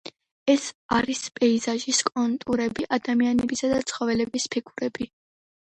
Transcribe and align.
ეს 0.53 0.63
არის 0.99 1.21
პეიზაჟის 1.35 1.99
კონტურები, 2.09 2.89
ადამიანებისა 2.99 3.73
და 3.77 3.85
ცხოველების 3.93 4.51
ფიგურები. 4.57 5.11